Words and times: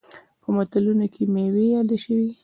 په 0.41 0.49
متلونو 0.55 1.05
کې 1.13 1.23
میوې 1.33 1.65
یادې 1.73 1.97
شوي. 2.03 2.31